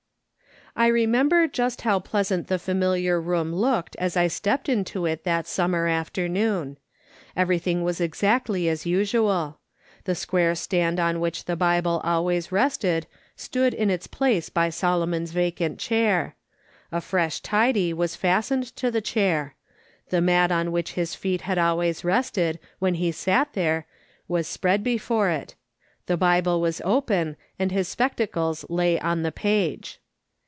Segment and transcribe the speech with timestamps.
[0.73, 5.45] I remember just how pleasant the familiar room looked as I stepped into it that
[5.45, 6.77] summer afternoon.
[7.35, 9.59] Everything was exactly as usual
[10.05, 15.33] The square stand on which the Bible always rested stood in its place by Solomon's
[15.33, 16.37] vacant chair;
[16.89, 19.55] a fresh tidy was fastened to the chair;
[20.07, 23.87] the mat on which his feet had always rested when he sat there
[24.29, 25.53] was spread before it;
[26.05, 29.97] the Bible was open, and his spectacles lay on the page.